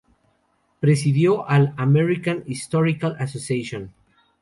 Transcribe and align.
Presidió 0.79 1.45
la 1.47 1.75
American 1.77 2.43
Historical 2.47 3.15
Association. 3.19 3.93